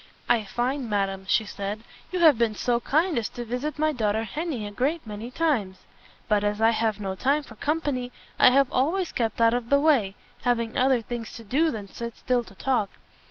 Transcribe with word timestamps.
"I 0.27 0.45
find, 0.45 0.89
madam," 0.89 1.27
she 1.29 1.45
said, 1.45 1.81
"you 2.11 2.21
have 2.21 2.35
been 2.35 2.55
so 2.55 2.79
kind 2.79 3.19
as 3.19 3.29
to 3.29 3.45
visit 3.45 3.77
my 3.77 3.91
daughter 3.91 4.23
Henny 4.23 4.65
a 4.65 4.71
great 4.71 5.05
many 5.05 5.29
times, 5.29 5.85
but 6.27 6.43
as 6.43 6.59
I 6.59 6.71
have 6.71 6.99
no 6.99 7.13
time 7.13 7.43
for 7.43 7.53
company, 7.57 8.11
I 8.39 8.49
have 8.49 8.71
always 8.71 9.11
kept 9.11 9.39
out 9.39 9.53
of 9.53 9.69
the 9.69 9.79
way, 9.79 10.15
having 10.41 10.75
other 10.75 11.03
things 11.03 11.35
to 11.35 11.43
do 11.43 11.69
than 11.69 11.87
sit 11.87 12.17
still 12.17 12.43
to 12.45 12.55
talk. 12.55 12.89